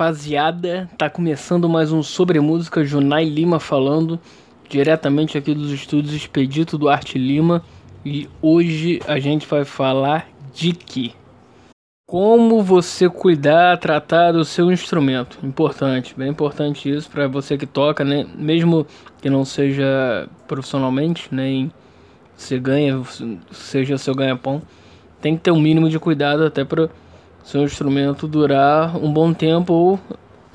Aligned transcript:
Rapaziada, 0.00 0.88
tá 0.96 1.10
começando 1.10 1.68
mais 1.68 1.90
um 1.90 2.04
Sobre 2.04 2.38
Música, 2.38 2.84
Junai 2.84 3.24
Lima 3.24 3.58
falando 3.58 4.20
diretamente 4.68 5.36
aqui 5.36 5.52
dos 5.52 5.72
estúdios 5.72 6.14
Expedito 6.14 6.78
do 6.78 6.88
Arte 6.88 7.18
Lima 7.18 7.64
e 8.06 8.28
hoje 8.40 9.00
a 9.08 9.18
gente 9.18 9.44
vai 9.44 9.64
falar 9.64 10.28
de 10.54 10.72
que 10.72 11.12
como 12.06 12.62
você 12.62 13.10
cuidar, 13.10 13.76
tratar 13.78 14.30
do 14.30 14.44
seu 14.44 14.70
instrumento. 14.70 15.36
Importante, 15.42 16.14
bem 16.16 16.28
importante 16.28 16.88
isso 16.88 17.10
para 17.10 17.26
você 17.26 17.58
que 17.58 17.66
toca, 17.66 18.04
né? 18.04 18.24
Mesmo 18.36 18.86
que 19.20 19.28
não 19.28 19.44
seja 19.44 20.28
profissionalmente, 20.46 21.28
nem 21.32 21.72
você 22.36 22.56
ganha, 22.56 23.02
seja 23.50 23.98
seu 23.98 24.14
ganha-pão, 24.14 24.62
tem 25.20 25.36
que 25.36 25.42
ter 25.42 25.50
um 25.50 25.60
mínimo 25.60 25.90
de 25.90 25.98
cuidado 25.98 26.44
até 26.44 26.64
para 26.64 26.88
seu 27.42 27.62
instrumento 27.62 28.26
durar 28.26 28.96
um 28.96 29.12
bom 29.12 29.32
tempo 29.32 29.72
ou, 29.72 30.00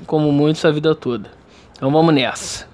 como 0.06 0.30
muitos, 0.30 0.64
a 0.64 0.70
vida 0.70 0.94
toda. 0.94 1.30
Então 1.76 1.90
vamos 1.90 2.14
nessa. 2.14 2.66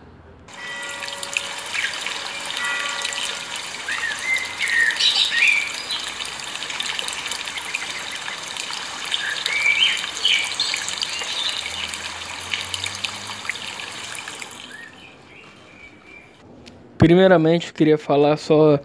Primeiramente, 16.99 17.73
queria 17.73 17.97
falar 17.97 18.37
só 18.37 18.79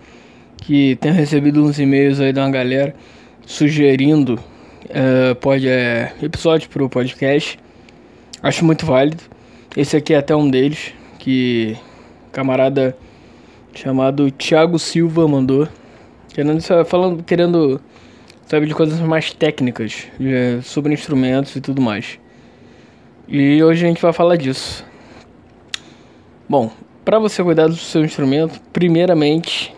que 0.57 0.95
tenho 0.95 1.13
recebido 1.13 1.61
uns 1.61 1.78
e-mails 1.78 2.19
aí 2.22 2.31
de 2.31 2.39
uma 2.39 2.50
galera 2.50 2.95
sugerindo 3.45 4.39
uh, 4.86 5.36
pode, 5.36 5.67
é, 5.67 6.14
episódio 6.22 6.69
pro 6.69 6.89
podcast. 6.89 7.59
Acho 8.41 8.64
muito 8.64 8.86
válido. 8.86 9.23
Esse 9.75 9.97
aqui 9.97 10.14
é 10.14 10.17
até 10.17 10.36
um 10.36 10.50
deles, 10.50 10.94
que 11.19 11.78
camarada 12.31 12.95
chamado 13.73 14.31
Thiago 14.31 14.80
Silva 14.80 15.28
mandou. 15.28 15.67
Querendo, 16.33 16.61
falando, 16.86 17.23
querendo 17.23 17.81
saber 18.45 18.67
de 18.67 18.73
coisas 18.73 19.00
mais 19.00 19.33
técnicas, 19.33 20.08
de, 20.19 20.61
sobre 20.61 20.94
instrumentos 20.94 21.56
e 21.56 21.61
tudo 21.61 21.81
mais. 21.81 22.19
E 23.28 23.63
hoje 23.63 23.86
a 23.86 23.88
gente 23.88 24.02
vai 24.02 24.13
falar 24.13 24.36
disso. 24.36 24.86
Bom, 26.47 26.72
para 27.03 27.17
você 27.19 27.44
cuidar 27.44 27.67
do 27.67 27.75
seu 27.75 28.03
instrumento, 28.03 28.61
primeiramente, 28.72 29.73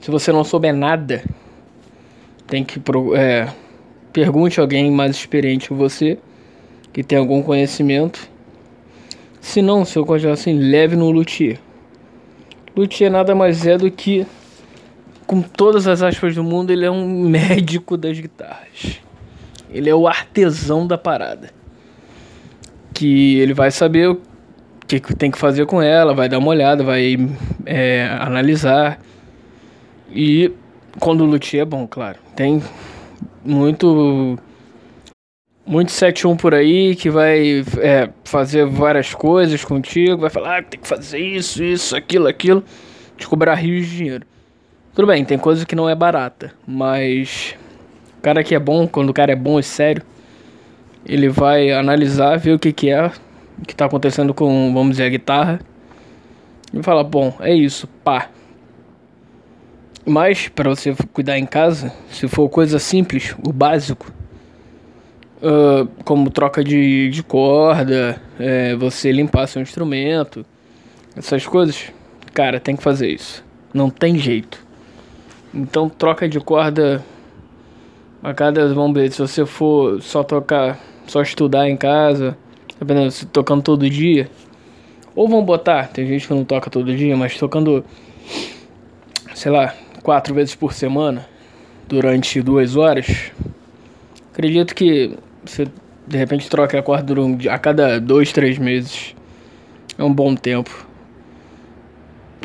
se 0.00 0.10
você 0.10 0.30
não 0.30 0.44
souber 0.44 0.74
nada, 0.74 1.24
tem 2.46 2.62
que 2.62 2.80
é, 3.16 3.48
Pergunte 4.14 4.60
alguém 4.60 4.92
mais 4.92 5.16
experiente 5.16 5.66
que 5.66 5.74
você, 5.74 6.16
que 6.92 7.02
tem 7.02 7.18
algum 7.18 7.42
conhecimento. 7.42 8.30
Se 9.40 9.60
não, 9.60 9.84
se 9.84 9.98
eu 9.98 10.06
continuar 10.06 10.34
assim, 10.34 10.56
leve 10.56 10.94
no 10.94 11.10
luthier. 11.10 11.58
Luthier 12.76 13.10
nada 13.10 13.34
mais 13.34 13.66
é 13.66 13.76
do 13.76 13.90
que, 13.90 14.24
com 15.26 15.42
todas 15.42 15.88
as 15.88 16.00
aspas 16.00 16.32
do 16.32 16.44
mundo, 16.44 16.70
ele 16.70 16.84
é 16.84 16.90
um 16.92 17.04
médico 17.28 17.96
das 17.96 18.16
guitarras. 18.16 19.00
Ele 19.68 19.90
é 19.90 19.94
o 19.94 20.06
artesão 20.06 20.86
da 20.86 20.96
parada. 20.96 21.50
Que 22.94 23.40
ele 23.40 23.52
vai 23.52 23.72
saber 23.72 24.10
o 24.10 24.20
que 24.86 25.00
tem 25.16 25.28
que 25.28 25.38
fazer 25.38 25.66
com 25.66 25.82
ela, 25.82 26.14
vai 26.14 26.28
dar 26.28 26.38
uma 26.38 26.50
olhada, 26.50 26.84
vai 26.84 27.16
é, 27.66 28.06
analisar. 28.20 29.00
E 30.08 30.52
quando 31.00 31.22
o 31.22 31.24
luthier 31.24 31.62
é 31.62 31.64
bom, 31.66 31.84
claro. 31.88 32.20
Tem 32.36 32.62
muito 33.44 34.38
muito 35.66 35.92
71 35.92 36.36
por 36.36 36.54
aí 36.54 36.94
que 36.94 37.08
vai 37.08 37.64
é, 37.78 38.10
fazer 38.24 38.66
várias 38.66 39.14
coisas 39.14 39.64
contigo, 39.64 40.18
vai 40.18 40.30
falar 40.30 40.58
ah, 40.58 40.62
tem 40.62 40.78
que 40.78 40.86
fazer 40.86 41.18
isso, 41.18 41.62
isso, 41.62 41.96
aquilo, 41.96 42.26
aquilo, 42.26 42.62
te 43.16 43.26
cobrar 43.26 43.54
rios 43.54 43.86
de 43.86 43.96
dinheiro. 43.96 44.26
Tudo 44.94 45.06
bem, 45.06 45.24
tem 45.24 45.38
coisa 45.38 45.66
que 45.66 45.74
não 45.74 45.88
é 45.88 45.94
barata, 45.94 46.52
mas 46.66 47.56
o 48.18 48.22
cara 48.22 48.44
que 48.44 48.54
é 48.54 48.58
bom, 48.58 48.86
quando 48.86 49.10
o 49.10 49.14
cara 49.14 49.32
é 49.32 49.36
bom 49.36 49.58
e 49.58 49.62
sério, 49.62 50.02
ele 51.04 51.28
vai 51.28 51.72
analisar, 51.72 52.38
ver 52.38 52.52
o 52.52 52.58
que 52.58 52.72
que 52.72 52.90
é, 52.90 53.06
o 53.06 53.62
que 53.66 53.74
tá 53.74 53.86
acontecendo 53.86 54.32
com, 54.32 54.72
vamos 54.72 54.92
dizer, 54.92 55.04
a 55.04 55.08
guitarra, 55.08 55.60
e 56.72 56.82
fala, 56.82 57.02
bom, 57.02 57.34
é 57.40 57.52
isso, 57.54 57.86
pá, 58.04 58.28
mas 60.06 60.48
para 60.48 60.68
você 60.68 60.94
cuidar 61.12 61.38
em 61.38 61.46
casa, 61.46 61.92
se 62.10 62.28
for 62.28 62.48
coisa 62.48 62.78
simples, 62.78 63.34
o 63.42 63.52
básico, 63.52 64.12
uh, 65.42 65.88
como 66.04 66.30
troca 66.30 66.62
de, 66.62 67.08
de 67.08 67.22
corda, 67.22 68.20
é, 68.38 68.74
você 68.76 69.10
limpar 69.10 69.46
seu 69.46 69.62
instrumento, 69.62 70.44
essas 71.16 71.46
coisas, 71.46 71.90
cara, 72.32 72.60
tem 72.60 72.76
que 72.76 72.82
fazer 72.82 73.08
isso. 73.08 73.44
Não 73.72 73.88
tem 73.88 74.18
jeito. 74.18 74.64
Então 75.52 75.88
troca 75.88 76.28
de 76.28 76.38
corda 76.40 77.02
a 78.22 78.34
cada, 78.34 78.72
vamos 78.74 78.94
ver, 78.94 79.10
se 79.12 79.20
você 79.20 79.46
for 79.46 80.02
só 80.02 80.22
tocar, 80.22 80.78
só 81.06 81.22
estudar 81.22 81.68
em 81.68 81.76
casa, 81.76 82.36
dependendo, 82.78 83.10
se 83.10 83.26
tocando 83.26 83.62
todo 83.62 83.88
dia, 83.88 84.28
ou 85.14 85.28
vão 85.28 85.44
botar, 85.44 85.88
tem 85.88 86.06
gente 86.06 86.26
que 86.26 86.34
não 86.34 86.44
toca 86.44 86.68
todo 86.68 86.94
dia, 86.94 87.16
mas 87.16 87.38
tocando, 87.38 87.84
sei 89.34 89.52
lá, 89.52 89.74
quatro 90.04 90.34
vezes 90.34 90.54
por 90.54 90.74
semana, 90.74 91.26
durante 91.88 92.40
duas 92.42 92.76
horas, 92.76 93.32
acredito 94.30 94.74
que 94.74 95.16
você 95.44 95.66
de 96.06 96.18
repente 96.18 96.48
troca 96.50 96.78
a 96.78 96.82
corda 96.82 97.14
a 97.50 97.58
cada 97.58 97.98
dois, 97.98 98.30
três 98.30 98.58
meses. 98.58 99.16
É 99.98 100.04
um 100.04 100.12
bom 100.12 100.34
tempo. 100.34 100.86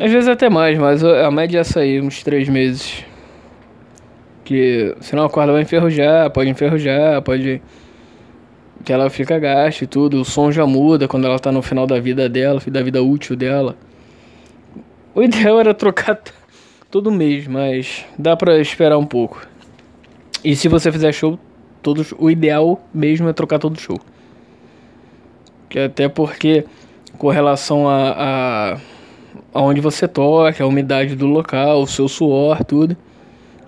Às 0.00 0.10
vezes 0.10 0.28
até 0.28 0.48
mais, 0.48 0.78
mas 0.78 1.04
a 1.04 1.30
média 1.30 1.58
é 1.58 1.60
essa 1.60 1.80
aí, 1.80 2.00
uns 2.00 2.22
três 2.22 2.48
meses. 2.48 3.04
Que 4.42 4.96
senão 5.00 5.24
a 5.24 5.30
corda 5.30 5.52
vai 5.52 5.62
enferrujar, 5.62 6.30
pode 6.30 6.48
enferrujar, 6.48 7.20
pode. 7.20 7.60
Que 8.82 8.92
ela 8.92 9.10
fica 9.10 9.38
gasta 9.38 9.84
e 9.84 9.86
tudo. 9.86 10.22
O 10.22 10.24
som 10.24 10.50
já 10.50 10.66
muda 10.66 11.06
quando 11.06 11.26
ela 11.26 11.38
tá 11.38 11.52
no 11.52 11.60
final 11.60 11.86
da 11.86 12.00
vida 12.00 12.26
dela, 12.26 12.58
da 12.66 12.82
vida 12.82 13.02
útil 13.02 13.36
dela. 13.36 13.76
O 15.14 15.22
ideal 15.22 15.60
era 15.60 15.74
trocar 15.74 16.18
todo 16.90 17.10
mês, 17.10 17.46
mas 17.46 18.04
dá 18.18 18.36
para 18.36 18.58
esperar 18.58 18.98
um 18.98 19.06
pouco. 19.06 19.46
E 20.42 20.56
se 20.56 20.68
você 20.68 20.90
fizer 20.90 21.12
show, 21.12 21.38
todos, 21.82 22.12
o 22.18 22.30
ideal 22.30 22.82
mesmo 22.92 23.28
é 23.28 23.32
trocar 23.32 23.58
todo 23.58 23.80
show. 23.80 23.98
Que 25.68 25.78
até 25.78 26.08
porque 26.08 26.64
com 27.16 27.28
relação 27.28 27.88
a, 27.88 28.74
a 28.74 28.80
aonde 29.54 29.80
você 29.80 30.08
toca, 30.08 30.64
a 30.64 30.66
umidade 30.66 31.14
do 31.14 31.26
local, 31.26 31.82
o 31.82 31.86
seu 31.86 32.08
suor, 32.08 32.64
tudo, 32.64 32.96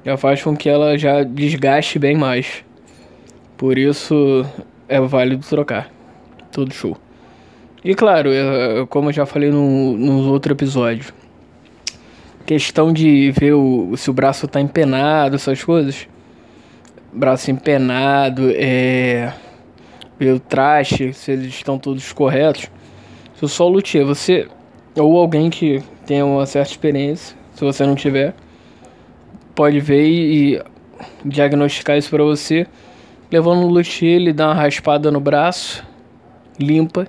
já 0.04 0.16
faz 0.16 0.43
com 0.43 0.56
que 0.56 0.69
ela 0.69 0.99
já 0.99 1.22
desgaste 1.22 1.99
bem 1.99 2.16
mais. 2.16 2.65
Por 3.56 3.78
isso 3.78 4.44
é 4.89 5.00
válido 5.00 5.47
trocar 5.47 5.91
todo 6.50 6.75
show. 6.75 6.97
E 7.84 7.94
claro, 7.94 8.31
como 8.89 9.10
eu 9.10 9.12
já 9.12 9.27
falei 9.27 9.50
no, 9.50 9.97
no 9.97 10.33
outro 10.33 10.53
episódio, 10.53 11.12
questão 12.42 12.92
de 12.92 13.30
ver 13.32 13.54
o, 13.54 13.97
se 13.97 14.10
o 14.10 14.12
braço 14.12 14.47
tá 14.47 14.60
empenado, 14.60 15.36
essas 15.36 15.62
coisas. 15.62 16.08
Braço 17.12 17.50
empenado, 17.50 18.50
é, 18.54 19.32
ver 20.19 20.32
o 20.32 20.41
traste, 20.41 21.12
se 21.12 21.32
eles 21.32 21.47
estão 21.47 21.78
todos 21.78 22.12
corretos. 22.12 22.71
Se 23.36 23.44
o 23.44 23.48
só 23.48 23.66
luthier, 23.68 24.04
você 24.04 24.48
ou 24.97 25.16
alguém 25.16 25.48
que 25.48 25.83
tenha 26.06 26.24
uma 26.24 26.44
certa 26.44 26.71
experiência, 26.71 27.36
se 27.54 27.65
você 27.65 27.86
não 27.86 27.94
tiver, 27.94 28.34
pode 29.54 29.80
ver 29.80 30.06
e 30.06 30.62
diagnosticar 31.24 31.97
isso 31.97 32.10
para 32.10 32.22
você. 32.22 32.66
Levando 33.30 33.62
no 33.62 33.68
luthier, 33.68 34.16
ele 34.16 34.33
dá 34.33 34.48
uma 34.48 34.54
raspada 34.54 35.10
no 35.10 35.21
braço, 35.21 35.84
limpa. 36.59 37.06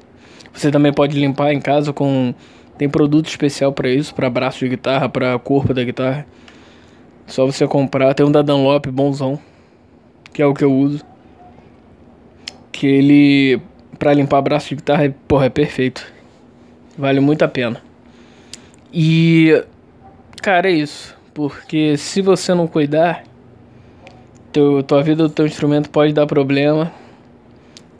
Você 0.53 0.71
também 0.71 0.93
pode 0.93 1.19
limpar 1.19 1.53
em 1.53 1.59
casa 1.59 1.91
com 1.91 2.33
tem 2.77 2.89
produto 2.89 3.27
especial 3.27 3.71
para 3.71 3.89
isso, 3.89 4.13
para 4.13 4.29
braço 4.29 4.59
de 4.59 4.69
guitarra, 4.69 5.07
para 5.07 5.37
corpo 5.39 5.73
da 5.73 5.83
guitarra. 5.83 6.25
Só 7.27 7.45
você 7.45 7.67
comprar. 7.67 8.13
Tem 8.13 8.25
um 8.25 8.31
da 8.31 8.41
Dunlop 8.41 8.87
bonzão, 8.87 9.39
que 10.33 10.41
é 10.41 10.45
o 10.45 10.53
que 10.53 10.63
eu 10.63 10.73
uso. 10.73 11.03
Que 12.71 12.87
ele 12.87 13.61
para 13.97 14.13
limpar 14.13 14.41
braço 14.41 14.69
de 14.69 14.75
guitarra, 14.75 15.13
porra, 15.27 15.45
é 15.45 15.49
perfeito. 15.49 16.05
Vale 16.97 17.19
muito 17.19 17.43
a 17.43 17.47
pena. 17.47 17.81
E 18.91 19.63
cara, 20.41 20.69
é 20.69 20.73
isso, 20.73 21.15
porque 21.33 21.95
se 21.97 22.21
você 22.21 22.53
não 22.53 22.67
cuidar, 22.67 23.23
teu, 24.51 24.83
tua 24.83 25.01
vida 25.01 25.23
do 25.23 25.29
teu 25.29 25.47
instrumento 25.47 25.89
pode 25.89 26.11
dar 26.11 26.27
problema 26.27 26.91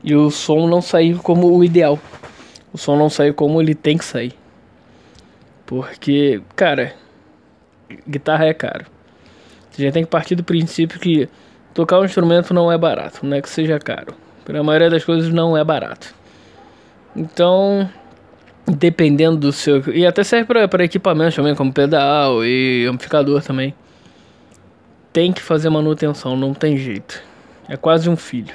e 0.03 0.13
o 0.13 0.29
som 0.29 0.67
não 0.67 0.81
sair 0.81 1.17
como 1.17 1.55
o 1.55 1.63
ideal. 1.63 1.97
O 2.73 2.77
som 2.77 2.97
não 2.97 3.09
sair 3.09 3.33
como 3.33 3.61
ele 3.61 3.73
tem 3.73 3.97
que 3.97 4.03
sair. 4.03 4.33
Porque, 5.65 6.42
cara, 6.56 6.94
guitarra 8.07 8.45
é 8.45 8.54
caro. 8.54 8.86
Você 9.69 9.83
já 9.83 9.92
tem 9.92 10.04
que 10.04 10.10
partir 10.10 10.36
do 10.36 10.44
princípio 10.44 11.00
que 11.00 11.27
tocar 11.74 12.00
um 12.00 12.06
instrumento 12.06 12.54
não 12.54 12.71
é 12.71 12.77
barato, 12.77 13.25
não 13.25 13.36
é 13.36 13.42
que 13.42 13.50
seja 13.50 13.80
caro. 13.80 14.15
Para 14.45 14.60
a 14.60 14.63
maioria 14.63 14.89
das 14.89 15.04
coisas 15.04 15.33
não 15.33 15.57
é 15.57 15.63
barato. 15.63 16.13
Então, 17.15 17.89
dependendo 18.68 19.38
do 19.38 19.51
seu. 19.51 19.83
E 19.94 20.06
até 20.06 20.24
serve 20.24 20.68
para 20.68 20.83
equipamentos 20.83 21.36
também, 21.36 21.56
como 21.56 21.71
pedal 21.74 22.44
e 22.45 22.86
amplificador 22.86 23.42
também. 23.42 23.74
Tem 25.12 25.31
que 25.31 25.42
fazer 25.42 25.69
manutenção, 25.69 26.36
não 26.36 26.54
tem 26.54 26.77
jeito. 26.77 27.21
É 27.69 27.77
quase 27.77 28.09
um 28.09 28.16
filho. 28.16 28.54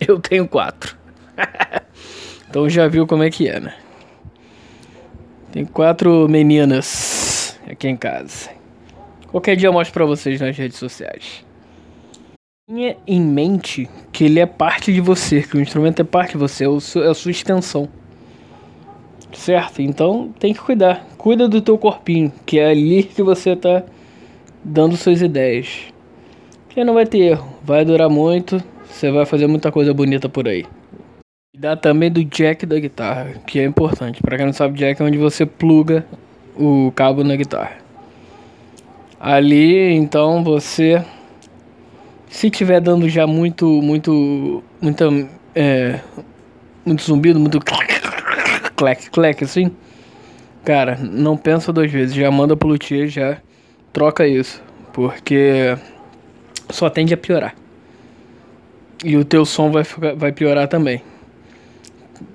Eu 0.06 0.18
tenho 0.18 0.46
quatro. 0.46 0.96
então 2.48 2.68
já 2.68 2.86
viu 2.88 3.06
como 3.06 3.22
é 3.22 3.30
que 3.30 3.48
é, 3.48 3.58
né? 3.58 3.74
Tem 5.52 5.64
quatro 5.64 6.28
meninas 6.28 7.58
aqui 7.68 7.88
em 7.88 7.96
casa. 7.96 8.50
Qualquer 9.28 9.56
dia 9.56 9.68
eu 9.68 9.72
mostro 9.72 9.92
pra 9.92 10.04
vocês 10.04 10.40
nas 10.40 10.56
redes 10.56 10.78
sociais. 10.78 11.44
Tenha 12.68 12.96
em 13.04 13.20
mente 13.20 13.88
que 14.12 14.24
ele 14.24 14.38
é 14.38 14.46
parte 14.46 14.92
de 14.92 15.00
você, 15.00 15.42
que 15.42 15.56
o 15.56 15.60
instrumento 15.60 16.02
é 16.02 16.04
parte 16.04 16.32
de 16.32 16.38
você, 16.38 16.64
é, 16.64 16.68
é 16.68 17.08
a 17.08 17.14
sua 17.14 17.32
extensão. 17.32 17.88
Certo? 19.32 19.82
Então 19.82 20.32
tem 20.38 20.54
que 20.54 20.60
cuidar. 20.60 21.04
Cuida 21.18 21.48
do 21.48 21.60
teu 21.60 21.76
corpinho, 21.76 22.32
que 22.46 22.60
é 22.60 22.70
ali 22.70 23.02
que 23.02 23.22
você 23.22 23.56
tá 23.56 23.82
dando 24.62 24.96
suas 24.96 25.20
ideias. 25.20 25.92
Que 26.68 26.84
não 26.84 26.94
vai 26.94 27.06
ter 27.06 27.18
erro, 27.18 27.48
vai 27.64 27.84
durar 27.84 28.08
muito, 28.08 28.62
você 28.88 29.10
vai 29.10 29.26
fazer 29.26 29.48
muita 29.48 29.72
coisa 29.72 29.92
bonita 29.92 30.28
por 30.28 30.46
aí. 30.46 30.64
Cuidar 31.60 31.76
também 31.76 32.10
do 32.10 32.24
jack 32.24 32.64
da 32.64 32.80
guitarra, 32.80 33.34
que 33.46 33.60
é 33.60 33.64
importante. 33.66 34.22
Para 34.22 34.38
quem 34.38 34.46
não 34.46 34.52
sabe, 34.54 34.78
jack 34.78 35.02
é 35.02 35.04
onde 35.04 35.18
você 35.18 35.44
pluga 35.44 36.06
o 36.56 36.90
cabo 36.96 37.22
na 37.22 37.36
guitarra. 37.36 37.76
Ali, 39.20 39.92
então, 39.92 40.42
você 40.42 41.04
se 42.30 42.48
tiver 42.48 42.80
dando 42.80 43.10
já 43.10 43.26
muito, 43.26 43.66
muito, 43.82 44.64
muita, 44.80 45.04
é, 45.54 46.00
muito 46.82 47.02
zumbido, 47.02 47.38
muito 47.38 47.60
clac, 47.60 49.10
clac, 49.10 49.44
assim, 49.44 49.70
cara, 50.64 50.96
não 50.96 51.36
pensa 51.36 51.70
duas 51.70 51.92
vezes, 51.92 52.14
já 52.14 52.30
manda 52.30 52.56
pro 52.56 52.70
luthier, 52.70 53.06
já 53.06 53.36
troca 53.92 54.26
isso, 54.26 54.62
porque 54.94 55.76
só 56.70 56.88
tende 56.88 57.12
a 57.12 57.18
piorar. 57.18 57.54
E 59.04 59.14
o 59.18 59.26
teu 59.26 59.44
som 59.44 59.70
vai, 59.70 59.84
vai 60.16 60.32
piorar 60.32 60.66
também. 60.66 61.02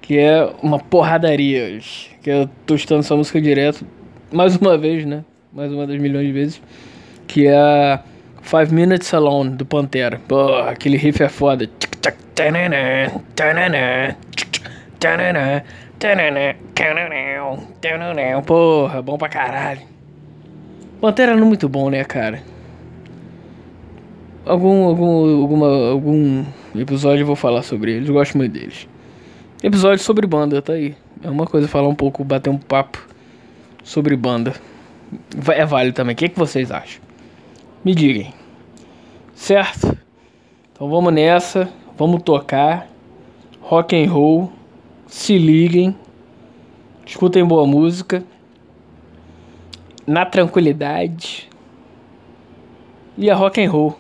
que 0.02 0.18
é 0.18 0.54
uma 0.62 0.78
porradaria. 0.78 1.80
Que 2.22 2.30
eu 2.30 2.50
tô 2.66 2.76
estudando 2.76 3.00
essa 3.00 3.16
música 3.16 3.40
direto, 3.42 3.88
mais 4.32 4.58
uma 4.58 4.78
vez, 4.78 5.06
né? 5.06 5.24
Mais 5.54 5.72
uma 5.72 5.88
das 5.88 5.98
milhões 5.98 6.28
de 6.28 6.34
vezes. 6.34 6.62
Que 7.26 7.48
é 7.48 7.56
a 7.56 8.04
Five 8.42 8.74
Minutes 8.74 9.14
Alone, 9.14 9.52
do 9.52 9.66
Pantera. 9.66 10.20
Pô, 10.28 10.56
aquele 10.56 10.98
riff 10.98 11.22
é 11.22 11.30
foda. 11.30 11.70
Porra, 18.42 19.02
bom 19.02 19.18
pra 19.18 19.30
caralho. 19.30 19.82
Pantera 21.02 21.36
não 21.36 21.44
é 21.44 21.46
muito 21.46 21.70
bom, 21.70 21.90
né, 21.90 22.04
cara? 22.04 22.42
Algum, 24.46 24.86
algum, 24.86 25.42
alguma, 25.42 25.90
algum 25.90 26.46
episódio 26.76 27.24
eu 27.24 27.28
vou 27.28 27.36
falar 27.36 27.62
sobre 27.62 27.94
eles, 27.94 28.10
gosto 28.10 28.38
muito 28.38 28.54
deles. 28.54 28.88
Episódio 29.62 30.04
sobre 30.04 30.26
banda, 30.26 30.62
tá 30.62 30.74
aí. 30.74 30.96
É 31.22 31.30
uma 31.30 31.46
coisa 31.46 31.68
falar 31.68 31.88
um 31.88 31.96
pouco, 31.96 32.24
bater 32.24 32.50
um 32.50 32.58
papo 32.58 33.06
sobre 33.84 34.16
banda. 34.16 34.54
É 35.50 35.66
válido 35.66 35.96
também. 35.96 36.14
O 36.14 36.18
que, 36.18 36.26
é 36.26 36.30
que 36.30 36.40
vocês 36.40 36.72
acham? 36.72 37.02
Me 37.84 37.96
digam. 37.96 38.34
Certo? 39.34 39.98
Então 40.72 40.90
vamos 40.90 41.14
nessa. 41.14 41.70
Vamos 41.98 42.24
tocar. 42.24 42.90
Rock 43.62 43.96
and 43.96 44.12
roll. 44.12 44.52
Se 45.08 45.38
liguem. 45.38 45.96
Escutem 47.06 47.46
boa 47.46 47.66
música 47.66 48.24
na 50.06 50.26
tranquilidade. 50.26 51.48
E 53.18 53.30
a 53.30 53.36
rock 53.36 53.62
and 53.64 53.70
roll. 53.70 53.96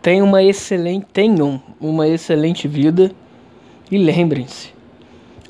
Tenham 0.00 0.26
uma 0.26 0.42
excelente, 0.42 1.06
tenham 1.12 1.62
uma 1.78 2.08
excelente 2.08 2.66
vida 2.66 3.12
e 3.90 3.98
lembrem-se, 3.98 4.72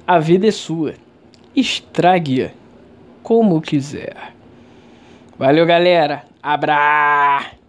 a 0.04 0.19
vida 0.19 0.49
é 0.49 0.50
sua. 0.50 0.95
Estrague-a 1.54 2.50
como 3.23 3.61
quiser. 3.61 4.35
Valeu, 5.38 5.64
galera. 5.64 6.30
Abra! 6.43 7.60